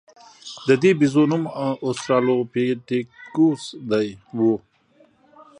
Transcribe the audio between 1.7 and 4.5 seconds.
اوسترالوپیتکوس و.